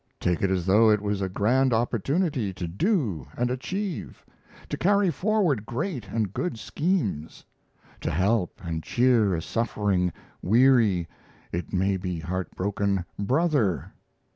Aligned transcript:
Take 0.19 0.41
it 0.41 0.49
as 0.49 0.65
though 0.65 0.89
it 0.89 0.99
was 0.99 1.21
a 1.21 1.29
grand 1.29 1.73
opportunity 1.73 2.51
to 2.55 2.67
do 2.67 3.27
and 3.37 3.51
achieve, 3.51 4.25
to 4.69 4.75
carry 4.75 5.11
forward 5.11 5.63
great 5.63 6.09
and 6.09 6.33
good 6.33 6.57
schemes; 6.57 7.45
to 7.99 8.09
help 8.09 8.59
and 8.65 8.81
cheer 8.81 9.35
a 9.35 9.43
suffering, 9.43 10.11
weary, 10.41 11.07
it 11.51 11.71
may 11.71 11.97
be 11.97 12.19
heartbroken, 12.19 13.05
brother. 13.19 13.93